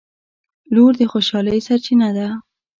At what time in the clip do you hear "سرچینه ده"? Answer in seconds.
1.67-2.27